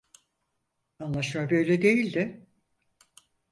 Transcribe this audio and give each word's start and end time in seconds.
Anlaşma 0.99 1.49
böyle 1.49 1.81
değildi. 1.81 2.47